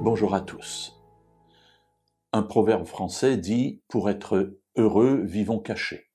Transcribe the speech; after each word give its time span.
Bonjour 0.00 0.32
à 0.32 0.40
tous. 0.40 0.96
Un 2.32 2.44
proverbe 2.44 2.84
français 2.84 3.36
dit 3.36 3.82
Pour 3.88 4.08
être 4.08 4.60
heureux, 4.76 5.22
vivons 5.24 5.58
cachés. 5.58 6.12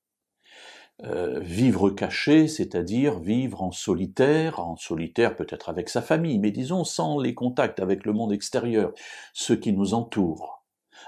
Euh, 1.03 1.41
vivre 1.41 1.89
caché, 1.89 2.47
c'est-à-dire 2.47 3.19
vivre 3.19 3.61
en 3.61 3.73
solitaire, 3.73 4.61
en 4.61 4.77
solitaire 4.77 5.35
peut-être 5.35 5.67
avec 5.67 5.89
sa 5.89 6.01
famille, 6.01 6.39
mais 6.39 6.51
disons 6.51 6.85
sans 6.85 7.19
les 7.19 7.35
contacts 7.35 7.81
avec 7.81 8.05
le 8.05 8.13
monde 8.13 8.31
extérieur, 8.31 8.93
ceux 9.33 9.57
qui 9.57 9.73
nous 9.73 9.93
entourent, 9.93 10.63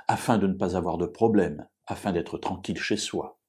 afin 0.09 0.37
de 0.37 0.47
ne 0.47 0.53
pas 0.53 0.75
avoir 0.75 0.97
de 0.97 1.05
problème, 1.05 1.69
afin 1.87 2.11
d'être 2.11 2.37
tranquille 2.37 2.77
chez 2.77 2.97
soi. 2.97 3.39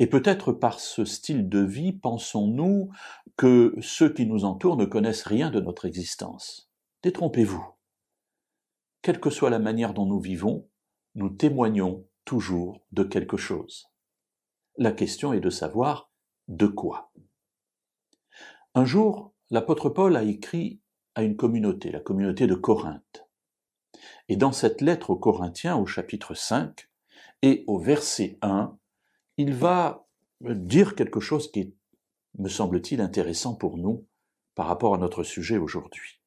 Et 0.00 0.08
peut-être 0.08 0.50
par 0.50 0.80
ce 0.80 1.04
style 1.04 1.48
de 1.48 1.60
vie, 1.60 1.92
pensons-nous 1.92 2.90
que 3.36 3.76
ceux 3.80 4.12
qui 4.12 4.26
nous 4.26 4.44
entourent 4.44 4.76
ne 4.76 4.84
connaissent 4.84 5.22
rien 5.22 5.50
de 5.50 5.60
notre 5.60 5.84
existence. 5.84 6.72
Détrompez-vous. 7.04 7.79
Quelle 9.02 9.20
que 9.20 9.30
soit 9.30 9.50
la 9.50 9.58
manière 9.58 9.94
dont 9.94 10.06
nous 10.06 10.20
vivons, 10.20 10.68
nous 11.14 11.30
témoignons 11.30 12.06
toujours 12.24 12.84
de 12.92 13.02
quelque 13.02 13.36
chose. 13.36 13.88
La 14.76 14.92
question 14.92 15.32
est 15.32 15.40
de 15.40 15.50
savoir 15.50 16.12
de 16.48 16.66
quoi. 16.66 17.12
Un 18.74 18.84
jour, 18.84 19.34
l'apôtre 19.50 19.88
Paul 19.88 20.16
a 20.16 20.22
écrit 20.22 20.80
à 21.14 21.22
une 21.22 21.36
communauté, 21.36 21.90
la 21.90 22.00
communauté 22.00 22.46
de 22.46 22.54
Corinthe. 22.54 23.26
Et 24.28 24.36
dans 24.36 24.52
cette 24.52 24.80
lettre 24.80 25.10
aux 25.10 25.16
Corinthiens, 25.16 25.76
au 25.76 25.86
chapitre 25.86 26.34
5 26.34 26.88
et 27.42 27.64
au 27.66 27.78
verset 27.78 28.38
1, 28.42 28.78
il 29.38 29.54
va 29.54 30.06
dire 30.40 30.94
quelque 30.94 31.20
chose 31.20 31.50
qui 31.50 31.60
est, 31.60 31.74
me 32.38 32.48
semble-t-il, 32.48 33.00
intéressant 33.00 33.54
pour 33.54 33.76
nous 33.76 34.06
par 34.54 34.66
rapport 34.66 34.94
à 34.94 34.98
notre 34.98 35.24
sujet 35.24 35.58
aujourd'hui. 35.58 36.19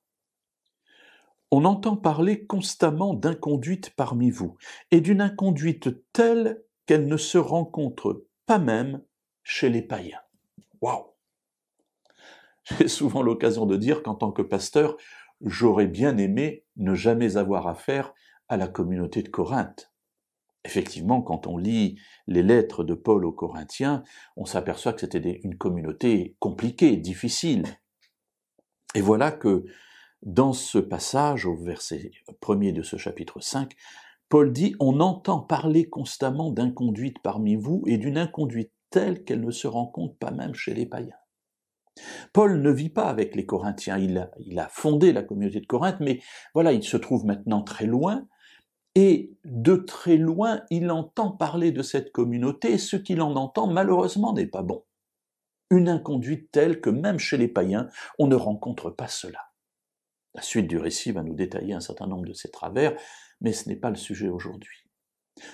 On 1.55 1.65
entend 1.65 1.95
parler 1.95 2.47
constamment 2.47 3.13
d'inconduite 3.13 3.91
parmi 3.91 4.31
vous, 4.31 4.57
et 4.89 5.01
d'une 5.01 5.21
inconduite 5.21 6.11
telle 6.11 6.63
qu'elle 6.87 7.05
ne 7.05 7.15
se 7.15 7.37
rencontre 7.37 8.25
pas 8.47 8.57
même 8.57 9.03
chez 9.43 9.69
les 9.69 9.83
païens. 9.83 10.23
Waouh 10.81 11.13
J'ai 12.63 12.87
souvent 12.87 13.21
l'occasion 13.21 13.67
de 13.67 13.77
dire 13.77 14.01
qu'en 14.01 14.15
tant 14.15 14.31
que 14.31 14.41
pasteur, 14.41 14.97
j'aurais 15.41 15.85
bien 15.85 16.17
aimé 16.17 16.65
ne 16.77 16.95
jamais 16.95 17.37
avoir 17.37 17.67
affaire 17.67 18.15
à 18.49 18.57
la 18.57 18.67
communauté 18.67 19.21
de 19.21 19.29
Corinthe. 19.29 19.93
Effectivement, 20.65 21.21
quand 21.21 21.45
on 21.45 21.59
lit 21.59 21.99
les 22.25 22.41
lettres 22.41 22.83
de 22.83 22.95
Paul 22.95 23.25
aux 23.25 23.31
Corinthiens, 23.31 24.03
on 24.37 24.45
s'aperçoit 24.45 24.93
que 24.93 25.01
c'était 25.01 25.39
une 25.43 25.59
communauté 25.59 26.35
compliquée, 26.39 26.97
difficile. 26.97 27.65
Et 28.95 29.01
voilà 29.01 29.31
que 29.31 29.65
dans 30.25 30.53
ce 30.53 30.77
passage, 30.77 31.45
au 31.45 31.55
verset 31.55 32.11
premier 32.39 32.71
de 32.71 32.81
ce 32.81 32.97
chapitre 32.97 33.41
5, 33.41 33.73
Paul 34.29 34.53
dit 34.53 34.75
On 34.79 34.99
entend 34.99 35.39
parler 35.39 35.89
constamment 35.89 36.49
d'inconduite 36.49 37.17
parmi 37.21 37.55
vous 37.55 37.83
et 37.87 37.97
d'une 37.97 38.17
inconduite 38.17 38.71
telle 38.89 39.23
qu'elle 39.23 39.41
ne 39.41 39.51
se 39.51 39.67
rencontre 39.67 40.15
pas 40.15 40.31
même 40.31 40.55
chez 40.55 40.73
les 40.73 40.85
païens. 40.85 41.17
Paul 42.31 42.61
ne 42.61 42.71
vit 42.71 42.89
pas 42.89 43.09
avec 43.09 43.35
les 43.35 43.45
Corinthiens, 43.45 43.97
il 43.97 44.17
a, 44.17 44.31
il 44.39 44.57
a 44.59 44.67
fondé 44.69 45.13
la 45.13 45.23
communauté 45.23 45.59
de 45.59 45.67
Corinthe, 45.67 45.99
mais 45.99 46.21
voilà, 46.53 46.71
il 46.71 46.83
se 46.83 46.97
trouve 46.97 47.25
maintenant 47.25 47.61
très 47.61 47.85
loin, 47.85 48.25
et 48.95 49.31
de 49.43 49.75
très 49.75 50.17
loin, 50.17 50.61
il 50.69 50.89
entend 50.89 51.31
parler 51.31 51.71
de 51.71 51.83
cette 51.83 52.11
communauté, 52.11 52.77
ce 52.77 52.95
qu'il 52.95 53.21
en 53.21 53.35
entend 53.35 53.67
malheureusement 53.67 54.33
n'est 54.33 54.47
pas 54.47 54.63
bon. 54.63 54.83
Une 55.69 55.89
inconduite 55.89 56.49
telle 56.51 56.81
que 56.81 56.89
même 56.89 57.19
chez 57.19 57.37
les 57.37 57.47
païens, 57.47 57.89
on 58.19 58.27
ne 58.27 58.35
rencontre 58.35 58.89
pas 58.89 59.07
cela. 59.07 59.52
La 60.35 60.41
suite 60.41 60.67
du 60.67 60.77
récit 60.77 61.11
va 61.11 61.23
nous 61.23 61.35
détailler 61.35 61.73
un 61.73 61.79
certain 61.79 62.07
nombre 62.07 62.25
de 62.25 62.33
ces 62.33 62.49
travers, 62.49 62.95
mais 63.41 63.53
ce 63.53 63.69
n'est 63.69 63.75
pas 63.75 63.89
le 63.89 63.95
sujet 63.95 64.29
aujourd'hui. 64.29 64.77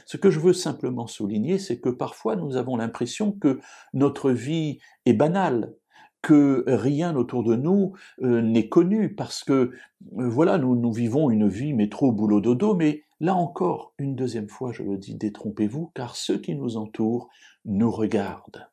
Ce 0.05 0.17
que 0.17 0.29
je 0.29 0.39
veux 0.39 0.53
simplement 0.53 1.07
souligner, 1.07 1.57
c'est 1.57 1.79
que 1.79 1.89
parfois 1.89 2.35
nous 2.35 2.57
avons 2.57 2.77
l'impression 2.77 3.31
que 3.31 3.59
notre 3.93 4.31
vie 4.31 4.79
est 5.05 5.13
banale, 5.13 5.73
que 6.21 6.65
rien 6.67 7.15
autour 7.15 7.43
de 7.43 7.55
nous 7.55 7.93
euh, 8.21 8.41
n'est 8.41 8.67
connu, 8.67 9.15
parce 9.15 9.43
que 9.43 9.53
euh, 9.53 10.29
voilà, 10.29 10.57
nous, 10.57 10.75
nous 10.75 10.91
vivons 10.91 11.29
une 11.29 11.47
vie 11.47 11.73
métro, 11.73 12.11
boulot, 12.11 12.41
dodo, 12.41 12.75
mais 12.75 13.03
là 13.19 13.35
encore, 13.35 13.93
une 13.97 14.15
deuxième 14.15 14.49
fois, 14.49 14.73
je 14.73 14.83
le 14.83 14.97
dis, 14.97 15.15
détrompez-vous, 15.15 15.91
car 15.95 16.15
ceux 16.15 16.37
qui 16.37 16.55
nous 16.55 16.75
entourent 16.75 17.29
nous 17.63 17.91
regardent. 17.91 18.69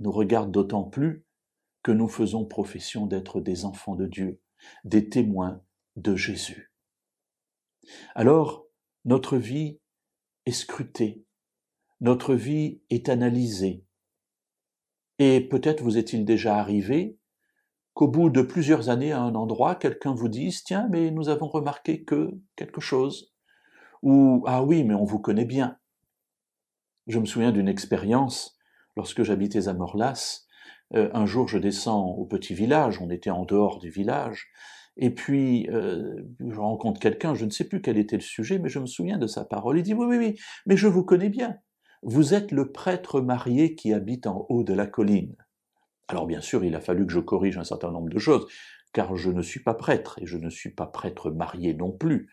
Nous 0.00 0.10
regardent 0.10 0.50
d'autant 0.50 0.82
plus 0.82 1.24
que 1.84 1.92
nous 1.92 2.08
faisons 2.08 2.44
profession 2.44 3.06
d'être 3.06 3.40
des 3.40 3.64
enfants 3.64 3.94
de 3.94 4.06
Dieu, 4.06 4.40
des 4.84 5.08
témoins 5.08 5.62
de 5.96 6.16
Jésus. 6.16 6.72
Alors, 8.14 8.66
notre 9.04 9.36
vie 9.36 9.80
est 10.46 10.52
scrutée, 10.52 11.24
notre 12.00 12.34
vie 12.34 12.80
est 12.90 13.08
analysée, 13.08 13.84
et 15.18 15.40
peut-être 15.40 15.82
vous 15.82 15.98
est-il 15.98 16.24
déjà 16.24 16.58
arrivé 16.58 17.18
qu'au 17.94 18.08
bout 18.08 18.30
de 18.30 18.42
plusieurs 18.42 18.88
années 18.88 19.12
à 19.12 19.20
un 19.20 19.34
endroit, 19.34 19.74
quelqu'un 19.74 20.14
vous 20.14 20.28
dise 20.28 20.64
Tiens, 20.64 20.88
mais 20.90 21.10
nous 21.10 21.28
avons 21.28 21.48
remarqué 21.48 22.02
que 22.02 22.30
quelque 22.56 22.80
chose. 22.80 23.32
Ou 24.02 24.42
Ah 24.46 24.64
oui, 24.64 24.82
mais 24.84 24.94
on 24.94 25.04
vous 25.04 25.20
connaît 25.20 25.44
bien. 25.44 25.78
Je 27.06 27.18
me 27.18 27.26
souviens 27.26 27.52
d'une 27.52 27.68
expérience 27.68 28.56
lorsque 28.96 29.22
j'habitais 29.22 29.68
à 29.68 29.74
Morlas. 29.74 30.46
Euh, 30.94 31.10
un 31.14 31.26
jour, 31.26 31.48
je 31.48 31.58
descends 31.58 32.06
au 32.06 32.24
petit 32.24 32.54
village, 32.54 33.00
on 33.00 33.10
était 33.10 33.30
en 33.30 33.44
dehors 33.44 33.78
du 33.78 33.90
village, 33.90 34.48
et 34.96 35.10
puis 35.10 35.68
euh, 35.70 36.22
je 36.40 36.58
rencontre 36.58 37.00
quelqu'un, 37.00 37.34
je 37.34 37.44
ne 37.44 37.50
sais 37.50 37.64
plus 37.64 37.80
quel 37.80 37.96
était 37.96 38.16
le 38.16 38.22
sujet, 38.22 38.58
mais 38.58 38.68
je 38.68 38.78
me 38.78 38.86
souviens 38.86 39.18
de 39.18 39.26
sa 39.26 39.44
parole. 39.44 39.78
Il 39.78 39.82
dit 39.82 39.94
Oui, 39.94 40.06
oui, 40.06 40.18
oui, 40.18 40.40
mais 40.66 40.76
je 40.76 40.86
vous 40.86 41.04
connais 41.04 41.30
bien. 41.30 41.58
Vous 42.02 42.34
êtes 42.34 42.50
le 42.52 42.72
prêtre 42.72 43.20
marié 43.20 43.74
qui 43.74 43.92
habite 43.92 44.26
en 44.26 44.46
haut 44.48 44.64
de 44.64 44.74
la 44.74 44.86
colline. 44.86 45.36
Alors 46.08 46.26
bien 46.26 46.40
sûr, 46.40 46.64
il 46.64 46.74
a 46.74 46.80
fallu 46.80 47.06
que 47.06 47.12
je 47.12 47.20
corrige 47.20 47.56
un 47.56 47.64
certain 47.64 47.90
nombre 47.90 48.10
de 48.10 48.18
choses, 48.18 48.46
car 48.92 49.16
je 49.16 49.30
ne 49.30 49.40
suis 49.40 49.62
pas 49.62 49.74
prêtre, 49.74 50.18
et 50.20 50.26
je 50.26 50.36
ne 50.36 50.50
suis 50.50 50.74
pas 50.74 50.86
prêtre 50.86 51.30
marié 51.30 51.74
non 51.74 51.92
plus. 51.92 52.28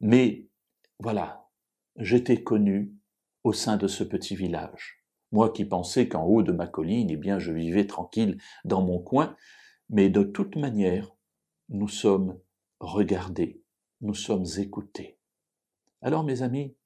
Mais 0.00 0.46
voilà, 1.00 1.48
j'étais 1.96 2.42
connu 2.42 2.92
au 3.42 3.52
sein 3.52 3.76
de 3.76 3.88
ce 3.88 4.04
petit 4.04 4.36
village. 4.36 4.95
Moi 5.32 5.50
qui 5.50 5.64
pensais 5.64 6.08
qu'en 6.08 6.24
haut 6.24 6.42
de 6.42 6.52
ma 6.52 6.66
colline, 6.66 7.10
eh 7.10 7.16
bien, 7.16 7.38
je 7.38 7.52
vivais 7.52 7.86
tranquille 7.86 8.38
dans 8.64 8.82
mon 8.82 8.98
coin, 8.98 9.36
mais 9.90 10.08
de 10.08 10.22
toute 10.22 10.56
manière, 10.56 11.14
nous 11.68 11.88
sommes 11.88 12.38
regardés, 12.80 13.62
nous 14.00 14.14
sommes 14.14 14.46
écoutés. 14.58 15.18
Alors, 16.02 16.24
mes 16.24 16.42
amis, 16.42 16.76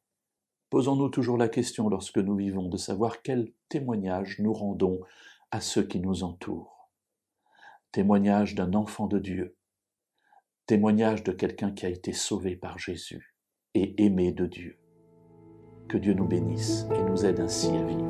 Posons-nous 0.70 1.08
toujours 1.08 1.36
la 1.36 1.48
question 1.48 1.88
lorsque 1.88 2.18
nous 2.18 2.36
vivons 2.36 2.68
de 2.68 2.76
savoir 2.76 3.22
quel 3.22 3.52
témoignage 3.68 4.38
nous 4.38 4.52
rendons 4.52 5.00
à 5.50 5.60
ceux 5.60 5.82
qui 5.82 5.98
nous 5.98 6.22
entourent. 6.22 6.88
Témoignage 7.90 8.54
d'un 8.54 8.74
enfant 8.74 9.08
de 9.08 9.18
Dieu, 9.18 9.56
témoignage 10.66 11.24
de 11.24 11.32
quelqu'un 11.32 11.72
qui 11.72 11.86
a 11.86 11.88
été 11.88 12.12
sauvé 12.12 12.54
par 12.54 12.78
Jésus 12.78 13.34
et 13.74 14.00
aimé 14.04 14.30
de 14.30 14.46
Dieu. 14.46 14.78
Que 15.88 15.98
Dieu 15.98 16.14
nous 16.14 16.28
bénisse 16.28 16.86
et 16.94 17.02
nous 17.02 17.26
aide 17.26 17.40
ainsi 17.40 17.70
à 17.70 17.84
vivre. 17.84 18.09